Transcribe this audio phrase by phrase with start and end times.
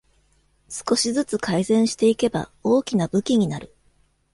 [0.67, 3.75] 少しずつ改善していけば大きな武器になる